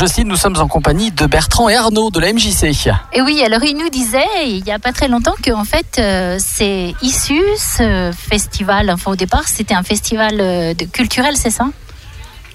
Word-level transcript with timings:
Jocelyne, 0.00 0.28
nous 0.28 0.36
sommes 0.36 0.56
en 0.56 0.66
compagnie 0.66 1.10
de 1.10 1.26
Bertrand 1.26 1.68
et 1.68 1.76
Arnaud 1.76 2.10
de 2.10 2.20
la 2.20 2.32
MJC. 2.32 2.88
Et 3.12 3.20
oui, 3.20 3.42
alors 3.44 3.62
il 3.64 3.76
nous 3.76 3.90
disait 3.90 4.24
il 4.46 4.64
n'y 4.64 4.72
a 4.72 4.78
pas 4.78 4.92
très 4.92 5.08
longtemps 5.08 5.34
que 5.42 5.50
en 5.50 5.64
fait 5.64 5.98
euh, 5.98 6.38
c'est 6.38 6.94
issu 7.02 7.38
ce 7.58 8.10
festival. 8.16 8.88
Enfin 8.90 9.10
au 9.10 9.16
départ 9.16 9.46
c'était 9.46 9.74
un 9.74 9.82
festival 9.82 10.38
euh, 10.40 10.72
de 10.72 10.86
culturel, 10.86 11.36
c'est 11.36 11.50
ça? 11.50 11.66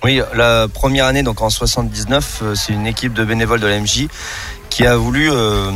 Oui, 0.04 0.22
la 0.34 0.68
première 0.68 1.06
année, 1.06 1.22
donc 1.22 1.40
en 1.44 1.52
79, 1.52 2.40
euh, 2.42 2.56
c'est 2.56 2.74
une 2.74 2.88
équipe 2.88 3.14
de 3.14 3.24
bénévoles 3.24 3.60
de 3.60 3.68
la 3.68 3.80
MJ 3.80 4.08
qui 4.72 4.88
a 4.88 4.96
voulu 4.98 5.30
euh, 5.32 5.70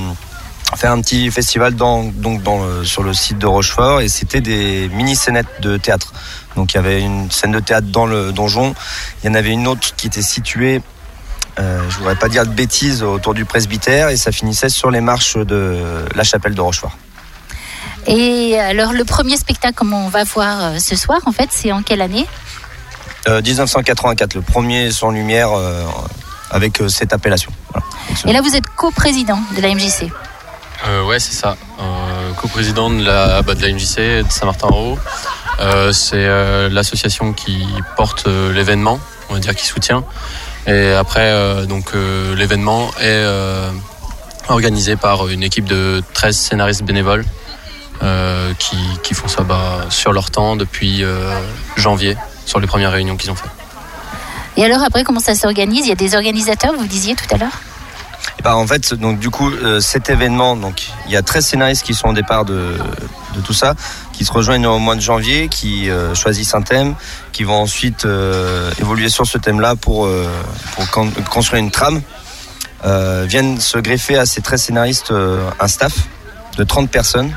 faire 0.76 0.92
un 0.92 1.02
petit 1.02 1.30
festival 1.30 1.76
dans, 1.76 2.04
donc 2.06 2.42
dans 2.42 2.64
le- 2.66 2.84
sur 2.84 3.04
le 3.04 3.14
site 3.14 3.38
de 3.38 3.46
Rochefort 3.46 4.02
et 4.02 4.08
c'était 4.08 4.42
des 4.42 4.90
mini 4.90 5.16
scénettes 5.16 5.62
de 5.62 5.78
théâtre. 5.78 6.14
Donc 6.56 6.74
il 6.74 6.78
y 6.78 6.80
avait 6.80 7.02
une 7.02 7.30
scène 7.30 7.52
de 7.52 7.60
théâtre 7.60 7.88
dans 7.92 8.08
le 8.08 8.32
donjon, 8.32 8.74
il 9.24 9.28
y 9.28 9.30
en 9.30 9.36
avait 9.36 9.52
une 9.52 9.68
autre 9.68 9.96
qui 9.96 10.08
était 10.08 10.24
située, 10.24 10.82
euh, 11.60 11.90
je 11.90 11.98
voudrais 11.98 12.16
pas 12.16 12.30
dire 12.30 12.46
de 12.46 12.52
bêtises, 12.52 13.04
autour 13.04 13.34
du 13.34 13.46
presbytère 13.46 14.10
et 14.10 14.18
ça 14.18 14.32
finissait 14.32 14.70
sur 14.70 14.92
les 14.92 15.02
marches 15.02 15.38
de 15.38 15.78
la 16.16 16.24
chapelle 16.24 16.56
de 16.56 16.62
Rochefort. 16.62 16.98
Et 18.08 18.58
alors 18.60 18.94
le 18.94 19.04
premier 19.04 19.38
spectacle 19.38 19.76
comme 19.76 19.94
on 19.94 20.10
va 20.10 20.24
voir 20.24 20.64
euh, 20.64 20.80
ce 20.80 20.96
soir 20.96 21.20
en 21.26 21.32
fait 21.32 21.50
c'est 21.52 21.72
en 21.72 21.84
quelle 21.84 22.02
année? 22.02 22.26
Euh, 23.28 23.42
1984, 23.42 24.36
le 24.36 24.42
premier 24.42 24.92
sans 24.92 25.12
lumière 25.12 25.52
euh, 25.52 25.84
avec 26.50 26.82
euh, 26.82 26.88
cette 26.88 27.14
appellation. 27.14 27.52
Voilà. 27.72 27.86
Et 28.26 28.34
là 28.34 28.42
vous 28.42 28.56
êtes 28.56 28.68
coprésident 28.76 29.40
de 29.56 29.62
la 29.62 29.76
MJC. 29.76 30.12
Euh, 30.88 31.04
ouais, 31.04 31.20
c'est 31.20 31.34
ça. 31.34 31.58
Euh, 31.80 32.32
Co-président 32.38 32.90
de 32.90 33.04
la, 33.04 33.42
bah, 33.42 33.54
de 33.54 33.62
la 33.62 33.74
MJC 33.74 34.24
de 34.24 34.32
Saint-Martin-en-Haut. 34.32 34.98
Euh, 35.60 35.92
c'est 35.92 36.16
euh, 36.16 36.70
l'association 36.70 37.34
qui 37.34 37.68
porte 37.98 38.28
euh, 38.28 38.54
l'événement, 38.54 39.00
on 39.30 39.34
va 39.34 39.40
dire 39.40 39.56
qui 39.56 39.66
soutient. 39.66 40.06
Et 40.68 40.92
après, 40.92 41.32
euh, 41.32 41.66
donc 41.66 41.92
euh, 41.96 42.36
l'événement 42.36 42.90
est 43.00 43.06
euh, 43.06 43.70
organisé 44.50 44.96
par 44.96 45.28
une 45.28 45.44
équipe 45.44 45.66
de 45.66 46.04
13 46.14 46.38
scénaristes 46.38 46.84
bénévoles 46.84 47.26
euh, 48.04 48.54
qui, 48.60 48.78
qui 49.04 49.14
font 49.14 49.28
ça 49.28 49.44
bah, 49.44 49.86
sur 49.90 50.14
leur 50.14 50.32
temps 50.32 50.56
depuis 50.56 51.04
euh, 51.04 51.34
janvier, 51.78 52.18
sur 52.46 52.60
les 52.60 52.68
premières 52.68 52.92
réunions 52.92 53.18
qu'ils 53.18 53.32
ont 53.32 53.36
faites. 53.36 53.52
Et 54.58 54.66
alors 54.66 54.84
après 54.84 55.04
comment 55.04 55.20
ça 55.20 55.36
s'organise? 55.36 55.86
Il 55.86 55.90
y 55.90 55.94
a 55.94 55.96
des 55.96 56.16
organisateurs, 56.16 56.74
vous 56.78 56.88
disiez 56.88 57.16
tout 57.16 57.34
à 57.34 57.38
l'heure? 57.38 57.60
Et 58.40 58.42
bah, 58.42 58.56
en 58.56 58.66
fait, 58.68 58.94
donc 58.94 59.20
du 59.20 59.30
coup, 59.30 59.52
euh, 59.52 59.80
cet 59.80 60.10
événement, 60.10 60.56
donc 60.56 60.90
il 61.08 61.12
y 61.12 61.18
a 61.18 61.22
13 61.22 61.46
scénaristes 61.46 61.84
qui 61.84 61.94
sont 61.94 62.10
au 62.10 62.14
départ 62.14 62.46
de, 62.46 62.78
de 63.36 63.42
tout 63.42 63.54
ça, 63.54 63.76
qui 64.14 64.26
se 64.26 64.32
rejoignent 64.32 64.68
au 64.68 64.80
mois 64.80 64.96
de 64.96 65.02
janvier, 65.02 65.48
qui 65.48 65.90
euh, 65.90 66.14
choisissent 66.16 66.56
un 66.56 66.62
thème, 66.62 66.96
qui 67.32 67.44
vont 67.44 67.62
ensuite 67.62 68.06
euh, 68.06 68.72
évoluer 68.80 69.10
sur 69.10 69.26
ce 69.26 69.38
thème-là 69.38 69.76
pour, 69.76 70.06
euh, 70.06 70.28
construire 71.30 71.62
une 71.62 71.72
trame. 71.72 72.02
Viennent 72.84 73.60
se 73.60 73.78
greffer 73.78 74.18
à 74.18 74.26
ces 74.26 74.42
13 74.42 74.62
scénaristes 74.62 75.14
un 75.60 75.68
staff 75.68 75.94
de 76.58 76.64
30 76.64 76.90
personnes 76.90 77.36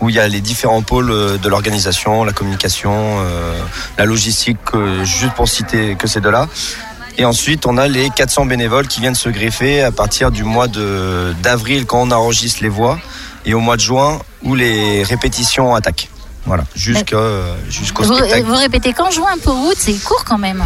où 0.00 0.08
il 0.08 0.16
y 0.16 0.18
a 0.18 0.26
les 0.26 0.40
différents 0.40 0.82
pôles 0.82 1.38
de 1.38 1.48
l'organisation, 1.48 2.24
la 2.24 2.32
communication, 2.32 3.24
la 3.96 4.04
logistique, 4.04 4.58
juste 5.04 5.32
pour 5.34 5.48
citer 5.48 5.94
que 5.94 6.08
ces 6.08 6.20
deux-là. 6.20 6.48
Et 7.18 7.24
ensuite, 7.24 7.66
on 7.66 7.76
a 7.76 7.86
les 7.86 8.10
400 8.10 8.46
bénévoles 8.46 8.88
qui 8.88 9.00
viennent 9.00 9.14
se 9.14 9.28
greffer 9.28 9.84
à 9.84 9.92
partir 9.92 10.32
du 10.32 10.42
mois 10.42 10.66
d'avril 10.66 11.86
quand 11.86 12.00
on 12.00 12.10
enregistre 12.10 12.64
les 12.64 12.68
voix 12.68 12.98
et 13.44 13.54
au 13.54 13.60
mois 13.60 13.76
de 13.76 13.80
juin 13.80 14.18
où 14.42 14.54
les 14.54 15.02
répétitions 15.02 15.74
attaquent. 15.74 16.08
Voilà, 16.46 16.64
jusqu'à, 16.74 17.16
euh, 17.16 17.54
jusqu'au 17.70 18.02
vous, 18.04 18.16
spectacle. 18.16 18.44
vous 18.44 18.56
répétez 18.56 18.92
quand 18.92 19.10
juin 19.10 19.34
pour 19.42 19.56
août, 19.66 19.76
c'est 19.78 19.94
court 19.94 20.24
quand 20.26 20.36
même. 20.36 20.62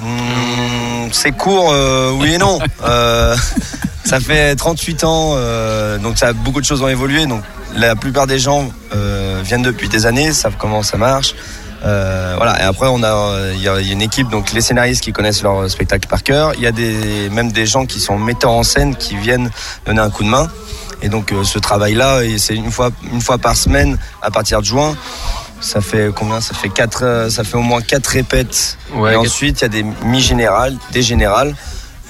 Mmh, 0.00 1.08
c'est 1.10 1.32
court, 1.32 1.70
euh, 1.72 2.12
oui 2.12 2.34
et 2.34 2.38
non. 2.38 2.58
Euh, 2.84 3.36
ça 4.04 4.20
fait 4.20 4.54
38 4.54 5.04
ans, 5.04 5.32
euh, 5.34 5.98
donc 5.98 6.16
ça, 6.18 6.32
beaucoup 6.32 6.60
de 6.60 6.66
choses 6.66 6.82
ont 6.82 6.88
évolué. 6.88 7.26
Donc 7.26 7.42
la 7.74 7.96
plupart 7.96 8.26
des 8.26 8.38
gens 8.38 8.70
euh, 8.94 9.40
viennent 9.44 9.62
depuis 9.62 9.88
des 9.88 10.06
années, 10.06 10.32
savent 10.32 10.56
comment 10.58 10.82
ça 10.82 10.96
marche. 10.96 11.34
Euh, 11.84 12.34
voilà. 12.36 12.60
Et 12.60 12.64
après, 12.64 12.86
on 12.88 13.02
a, 13.02 13.12
euh, 13.12 13.52
il 13.54 13.62
y 13.62 13.68
a 13.68 13.80
il 13.80 13.86
y 13.86 13.90
a 13.90 13.92
une 13.92 14.02
équipe, 14.02 14.28
donc 14.28 14.52
les 14.52 14.60
scénaristes 14.60 15.02
qui 15.02 15.12
connaissent 15.12 15.42
leur 15.42 15.70
spectacle 15.70 16.08
par 16.08 16.22
cœur. 16.22 16.52
Il 16.54 16.62
y 16.62 16.66
a 16.66 16.72
des, 16.72 17.28
même 17.30 17.52
des 17.52 17.66
gens 17.66 17.86
qui 17.86 18.00
sont 18.00 18.18
metteurs 18.18 18.52
en 18.52 18.62
scène 18.62 18.96
qui 18.96 19.16
viennent 19.16 19.50
donner 19.86 20.00
un 20.00 20.10
coup 20.10 20.24
de 20.24 20.28
main. 20.28 20.48
Et 21.02 21.08
donc 21.08 21.32
euh, 21.32 21.44
ce 21.44 21.58
travail-là, 21.58 22.20
c'est 22.38 22.54
une 22.54 22.70
fois, 22.70 22.90
une 23.12 23.20
fois 23.20 23.38
par 23.38 23.56
semaine 23.56 23.98
à 24.22 24.30
partir 24.30 24.60
de 24.60 24.66
juin. 24.66 24.96
Ça 25.60 25.80
fait 25.80 26.10
combien? 26.14 26.40
Ça 26.40 26.54
fait 26.54 26.68
quatre, 26.68 27.00
euh, 27.04 27.30
ça 27.30 27.42
fait 27.44 27.56
au 27.56 27.62
moins 27.62 27.80
quatre 27.82 28.06
répètes. 28.08 28.78
Ouais, 28.94 29.10
et 29.10 29.14
quatre- 29.14 29.26
ensuite, 29.26 29.60
il 29.60 29.62
y 29.62 29.64
a 29.64 29.68
des 29.68 29.84
mi-générales, 30.04 30.76
des 30.92 31.02
générales. 31.02 31.54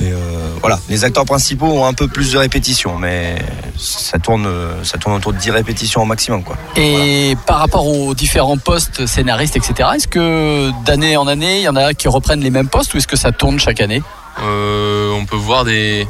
Et 0.00 0.12
euh, 0.12 0.16
voilà, 0.60 0.78
les 0.88 1.03
acteurs 1.04 1.25
principaux 1.25 1.66
ont 1.66 1.84
un 1.84 1.93
peu 1.93 2.06
plus 2.06 2.31
de 2.32 2.38
répétitions, 2.38 2.97
mais 2.99 3.37
ça 3.76 4.19
tourne, 4.21 4.47
ça 4.84 4.97
tourne 4.97 5.16
autour 5.16 5.32
de 5.32 5.38
10 5.38 5.50
répétitions 5.50 6.03
au 6.03 6.05
maximum, 6.05 6.44
quoi. 6.44 6.56
Et 6.76 7.37
par 7.47 7.59
rapport 7.59 7.84
aux 7.84 8.15
différents 8.15 8.59
postes 8.59 9.06
scénaristes, 9.06 9.56
etc., 9.56 9.88
est-ce 9.97 10.06
que 10.06 10.70
d'année 10.84 11.16
en 11.16 11.26
année, 11.26 11.56
il 11.59 11.62
y 11.65 11.69
en 11.69 11.75
a 11.75 11.94
qui 11.94 12.06
reprennent 12.06 12.43
les 12.43 12.50
mêmes 12.50 12.69
postes 12.69 12.94
ou 12.94 12.99
est-ce 12.99 13.09
que 13.09 13.16
ça 13.16 13.32
tourne 13.32 13.59
chaque 13.59 13.81
année? 13.81 14.00
Euh, 14.41 15.10
on 15.19 15.25
peut 15.26 15.34
voir 15.37 15.65
des, 15.65 16.06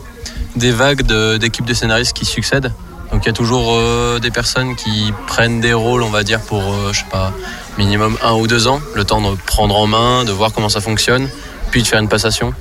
des 0.58 0.72
vagues 0.72 1.02
d'équipes 1.38 1.64
de, 1.64 1.74
scénaristes 1.74 2.16
qui 2.16 2.24
succèdent. 2.24 2.72
Donc 3.12 3.24
il 3.24 3.26
y 3.26 3.30
a 3.30 3.34
toujours 3.34 3.72
euh, 3.72 4.18
des 4.18 4.30
personnes 4.30 4.76
qui 4.76 5.12
prennent 5.26 5.60
des 5.60 5.72
rôles, 5.72 6.02
on 6.02 6.10
va 6.10 6.22
dire, 6.22 6.40
pour, 6.40 6.60
euh, 6.60 6.92
je 6.92 6.98
sais 6.98 7.06
pas, 7.10 7.32
minimum 7.78 8.18
un 8.22 8.34
ou 8.34 8.46
deux 8.46 8.68
ans, 8.68 8.80
le 8.94 9.04
temps 9.04 9.20
de 9.20 9.36
prendre 9.46 9.76
en 9.76 9.86
main, 9.86 10.24
de 10.24 10.32
voir 10.32 10.52
comment 10.52 10.68
ça 10.68 10.80
fonctionne, 10.80 11.28
puis 11.70 11.82
de 11.82 11.86
faire 11.86 12.00
une 12.00 12.08
passation. 12.08 12.52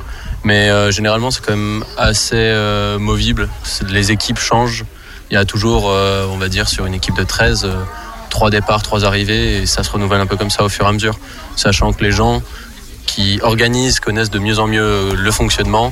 Mais 0.43 0.69
euh, 0.69 0.91
généralement, 0.91 1.31
c'est 1.31 1.43
quand 1.43 1.55
même 1.55 1.83
assez 1.97 2.53
movible. 2.99 3.49
Les 3.89 4.11
équipes 4.11 4.39
changent. 4.39 4.85
Il 5.29 5.33
y 5.33 5.37
a 5.37 5.43
toujours, 5.43 5.85
on 5.85 6.37
va 6.37 6.47
dire, 6.47 6.69
sur 6.69 6.85
une 6.85 6.93
équipe 6.93 7.17
de 7.17 7.23
13, 7.23 7.65
euh, 7.65 7.75
trois 8.29 8.49
départs, 8.49 8.81
trois 8.81 9.03
arrivées, 9.03 9.57
et 9.57 9.65
ça 9.65 9.83
se 9.83 9.91
renouvelle 9.91 10.21
un 10.21 10.25
peu 10.25 10.37
comme 10.37 10.49
ça 10.49 10.63
au 10.63 10.69
fur 10.69 10.85
et 10.85 10.89
à 10.89 10.91
mesure. 10.93 11.19
Sachant 11.57 11.91
que 11.91 12.03
les 12.03 12.11
gens 12.11 12.41
qui 13.05 13.39
organisent 13.41 13.99
connaissent 13.99 14.29
de 14.29 14.39
mieux 14.39 14.59
en 14.59 14.67
mieux 14.67 15.13
le 15.15 15.31
fonctionnement. 15.31 15.91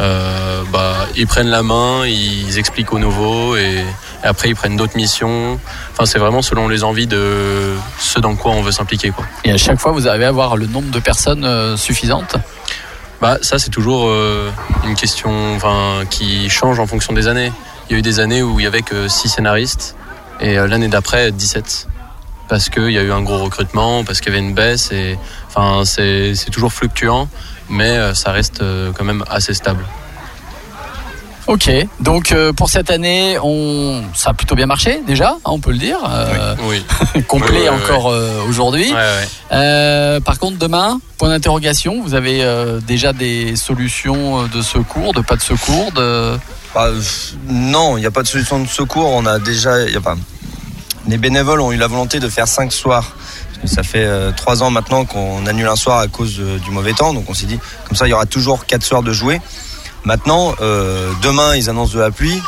Euh, 0.00 0.62
bah, 0.72 1.06
ils 1.16 1.26
prennent 1.26 1.50
la 1.50 1.62
main, 1.62 2.06
ils 2.06 2.58
expliquent 2.58 2.92
aux 2.92 2.98
nouveaux 2.98 3.56
et, 3.56 3.84
et 4.24 4.26
après 4.26 4.48
ils 4.48 4.54
prennent 4.54 4.76
d'autres 4.76 4.96
missions. 4.96 5.58
Enfin, 5.92 6.06
c'est 6.06 6.18
vraiment 6.18 6.42
selon 6.42 6.68
les 6.68 6.84
envies 6.84 7.06
de 7.06 7.74
ce 7.98 8.18
dans 8.18 8.34
quoi 8.34 8.52
on 8.52 8.62
veut 8.62 8.72
s'impliquer. 8.72 9.10
Quoi. 9.10 9.24
Et 9.44 9.52
à 9.52 9.58
chaque 9.58 9.78
fois, 9.78 9.92
vous 9.92 10.08
arrivez 10.08 10.24
à 10.24 10.28
avoir 10.28 10.56
le 10.56 10.66
nombre 10.66 10.90
de 10.90 10.98
personnes 10.98 11.44
euh, 11.44 11.76
suffisantes? 11.76 12.36
Bah, 13.20 13.38
ça, 13.40 13.58
c'est 13.58 13.70
toujours 13.70 14.08
euh, 14.08 14.50
une 14.84 14.94
question 14.94 15.54
enfin, 15.54 16.02
qui 16.10 16.48
change 16.48 16.80
en 16.80 16.86
fonction 16.86 17.12
des 17.12 17.28
années. 17.28 17.52
Il 17.88 17.92
y 17.92 17.96
a 17.96 17.98
eu 17.98 18.02
des 18.02 18.18
années 18.18 18.42
où 18.42 18.58
il 18.58 18.64
y 18.64 18.66
avait 18.66 18.82
que 18.82 19.06
6 19.06 19.28
scénaristes 19.28 19.96
et 20.40 20.58
euh, 20.58 20.66
l'année 20.66 20.88
d'après 20.88 21.30
17 21.30 21.88
parce 22.48 22.68
qu'il 22.68 22.90
y 22.90 22.98
a 22.98 23.02
eu 23.02 23.12
un 23.12 23.22
gros 23.22 23.38
recrutement, 23.38 24.04
parce 24.04 24.20
qu'il 24.20 24.32
y 24.32 24.36
avait 24.36 24.46
une 24.46 24.54
baisse 24.54 24.92
et 24.92 25.18
enfin 25.48 25.84
c'est 25.84 26.34
c'est 26.34 26.50
toujours 26.50 26.72
fluctuant, 26.72 27.28
mais 27.68 27.90
euh, 27.90 28.14
ça 28.14 28.32
reste 28.32 28.62
euh, 28.62 28.92
quand 28.92 29.04
même 29.04 29.24
assez 29.30 29.54
stable. 29.54 29.84
Ok, 31.48 31.68
donc 31.98 32.30
euh, 32.30 32.52
pour 32.52 32.70
cette 32.70 32.88
année, 32.90 33.36
on... 33.42 34.00
ça 34.14 34.30
a 34.30 34.34
plutôt 34.34 34.54
bien 34.54 34.66
marché 34.66 35.02
déjà, 35.04 35.30
hein, 35.30 35.38
on 35.44 35.58
peut 35.58 35.72
le 35.72 35.78
dire. 35.78 35.98
Euh, 36.08 36.54
Oui. 36.68 36.84
complet 37.26 37.68
encore 37.68 38.10
euh, 38.12 38.44
aujourd'hui. 38.48 38.92
Euh, 39.50 40.20
par 40.20 40.38
contre, 40.38 40.58
demain, 40.58 41.00
point 41.18 41.30
d'interrogation, 41.30 42.00
vous 42.00 42.14
avez 42.14 42.44
euh, 42.44 42.78
déjà 42.80 43.12
des 43.12 43.56
solutions 43.56 44.46
de 44.46 44.62
secours, 44.62 45.14
de 45.14 45.20
pas 45.20 45.34
de 45.34 45.42
secours 45.42 45.90
de... 45.92 46.38
Bah, 46.74 46.90
non, 47.48 47.96
il 47.96 48.00
n'y 48.00 48.06
a 48.06 48.12
pas 48.12 48.22
de 48.22 48.28
solution 48.28 48.60
de 48.60 48.68
secours. 48.68 49.08
On 49.08 49.26
a 49.26 49.38
déjà, 49.40 49.82
il 49.82 49.92
y 49.92 49.96
a 49.96 50.00
pas. 50.00 50.16
Les 51.08 51.18
bénévoles 51.18 51.60
ont 51.60 51.72
eu 51.72 51.76
la 51.76 51.88
volonté 51.88 52.20
de 52.20 52.28
faire 52.28 52.48
cinq 52.48 52.72
soirs. 52.72 53.16
Parce 53.48 53.60
que 53.62 53.66
ça 53.68 53.82
fait 53.82 54.04
euh, 54.04 54.32
trois 54.32 54.62
ans 54.62 54.70
maintenant 54.70 55.04
qu'on 55.04 55.46
annule 55.46 55.66
un 55.66 55.76
soir 55.76 55.98
à 55.98 56.08
cause 56.08 56.36
euh, 56.38 56.58
du 56.58 56.70
mauvais 56.70 56.92
temps. 56.92 57.12
Donc 57.12 57.24
on 57.28 57.34
s'est 57.34 57.46
dit, 57.46 57.58
comme 57.86 57.96
ça, 57.96 58.06
il 58.06 58.10
y 58.10 58.12
aura 58.12 58.26
toujours 58.26 58.66
quatre 58.66 58.82
soirs 58.82 59.02
de 59.02 59.12
jouer. 59.12 59.40
Maintenant, 60.04 60.54
euh, 60.60 61.12
demain, 61.22 61.54
ils 61.54 61.70
annoncent 61.70 61.94
de 61.94 62.00
la 62.00 62.10
pluie. 62.10 62.40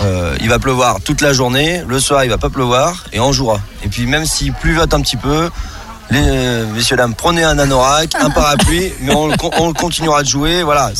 Euh, 0.00 0.36
il 0.40 0.48
va 0.48 0.58
pleuvoir 0.58 1.00
toute 1.00 1.20
la 1.20 1.32
journée. 1.32 1.82
Le 1.86 1.98
soir, 1.98 2.24
il 2.24 2.30
va 2.30 2.38
pas 2.38 2.50
pleuvoir 2.50 3.04
et 3.12 3.20
on 3.20 3.32
jouera. 3.32 3.60
Et 3.82 3.88
puis 3.88 4.06
même 4.06 4.26
s'il 4.26 4.52
pluviote 4.52 4.92
un 4.92 5.00
petit 5.00 5.16
peu, 5.16 5.50
les 6.10 6.64
messieurs 6.74 6.96
dames, 6.96 7.14
prenez 7.14 7.42
un 7.42 7.58
anorak, 7.58 8.14
un 8.14 8.30
parapluie, 8.30 8.92
mais 9.00 9.14
on, 9.14 9.72
continuera 9.72 10.22
de 10.22 10.28
jouer. 10.28 10.62
Voilà. 10.62 10.92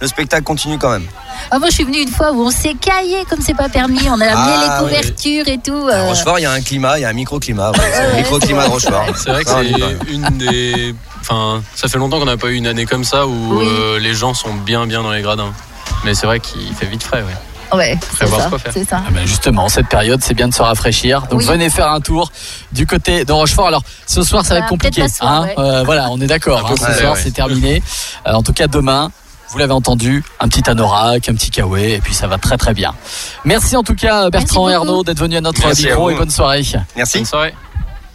le 0.00 0.06
spectacle 0.06 0.42
continue 0.42 0.78
quand 0.78 0.90
même. 0.90 1.06
Ah, 1.52 1.58
moi, 1.58 1.68
je 1.68 1.74
suis 1.74 1.84
venue 1.84 1.98
une 2.00 2.10
fois 2.10 2.30
où 2.32 2.42
on 2.42 2.50
s'est 2.50 2.74
caillé 2.74 3.24
comme 3.28 3.40
c'est 3.40 3.54
pas 3.56 3.68
permis. 3.68 4.00
On 4.08 4.20
a 4.20 4.24
amené 4.26 4.32
Ah, 4.36 4.78
les 4.78 4.84
couvertures 4.84 5.48
et 5.48 5.58
tout. 5.58 5.88
À 5.90 5.94
euh. 5.94 6.08
Rochefort, 6.08 6.38
il 6.38 6.42
y 6.42 6.46
a 6.46 6.52
un 6.52 6.60
climat, 6.60 6.98
il 6.98 7.02
y 7.02 7.04
a 7.04 7.08
un 7.08 7.12
microclimat. 7.12 7.72
voilà, 7.74 7.90
c'est 7.92 8.02
le 8.02 8.08
Ouais, 8.12 8.16
microclimat 8.18 8.64
de 8.66 8.70
Rochefort. 8.70 9.06
C'est 9.16 9.30
vrai 9.30 9.44
que 9.44 9.50
c'est 9.50 10.12
une 10.12 10.28
des. 10.38 10.94
Enfin, 11.20 11.62
ça 11.74 11.88
fait 11.88 11.98
longtemps 11.98 12.18
qu'on 12.20 12.24
n'a 12.26 12.36
pas 12.36 12.48
eu 12.48 12.54
une 12.54 12.66
année 12.68 12.86
comme 12.86 13.04
ça 13.04 13.26
où 13.26 13.58
Oui. 13.58 13.66
euh, 13.68 13.98
les 13.98 14.14
gens 14.14 14.32
sont 14.32 14.54
bien 14.54 14.86
bien 14.86 15.02
dans 15.02 15.10
les 15.10 15.22
gradins. 15.22 15.52
Mais 16.04 16.14
c'est 16.14 16.26
vrai 16.26 16.38
qu'il 16.40 16.72
fait 16.74 16.86
vite 16.86 17.02
frais, 17.02 17.22
ouais. 17.22 17.76
Ouais, 17.76 17.98
c'est 18.18 18.26
ça. 18.26 18.50
C'est 18.72 18.88
ça. 18.88 19.02
Ah 19.06 19.10
ben 19.12 19.24
justement, 19.26 19.68
cette 19.68 19.86
période, 19.88 20.20
c'est 20.24 20.34
bien 20.34 20.48
de 20.48 20.54
se 20.54 20.62
rafraîchir. 20.62 21.22
Donc 21.30 21.40
Oui. 21.40 21.44
venez 21.46 21.70
faire 21.70 21.88
un 21.92 22.00
tour 22.00 22.32
du 22.72 22.84
côté 22.86 23.24
de 23.24 23.32
Rochefort. 23.32 23.68
Alors 23.68 23.82
ce 24.06 24.22
soir, 24.22 24.44
ça 24.44 24.54
va 24.54 24.60
Ah, 24.60 24.62
être 24.64 24.68
compliqué. 24.70 25.06
ce 25.08 25.16
soir, 25.18 25.30
hein. 25.42 25.46
ouais. 25.46 25.54
Euh, 25.58 25.82
voilà, 25.84 26.08
on 26.10 26.20
est 26.20 26.26
d'accord. 26.26 26.66
Un 26.68 26.72
hein, 26.72 26.76
ce 26.76 27.00
soir, 27.00 27.12
ouais. 27.14 27.20
c'est 27.22 27.30
terminé. 27.32 27.80
Euh, 28.26 28.32
en 28.32 28.42
tout 28.42 28.52
cas, 28.52 28.66
demain, 28.66 29.12
Vous 29.50 29.58
l'avez 29.58 29.72
entendu, 29.72 30.24
un 30.38 30.48
petit 30.48 30.68
anorak, 30.70 31.28
un 31.28 31.34
petit 31.34 31.50
kawaii, 31.50 31.94
et 31.94 32.00
puis 32.00 32.14
ça 32.14 32.28
va 32.28 32.38
très 32.38 32.56
très 32.56 32.72
bien. 32.72 32.94
Merci 33.44 33.76
en 33.76 33.82
tout 33.82 33.94
cas 33.94 34.30
Bertrand 34.30 34.60
beaucoup. 34.60 34.70
Ernaud 34.70 35.02
d'être 35.02 35.18
venu 35.18 35.36
à 35.36 35.40
notre 35.40 35.64
Merci 35.64 35.86
micro 35.86 36.10
et 36.10 36.14
bonne 36.14 36.30
soirée. 36.30 36.62
Merci. 36.96 37.18
Bonne 37.18 37.26
soirée. 37.26 37.54